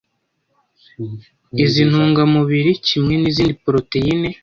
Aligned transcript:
Izi 1.63 1.81
ntungamubiri 1.89 2.71
kimwe 2.87 3.13
n’izindi 3.17 3.53
poroteyine 3.63 4.29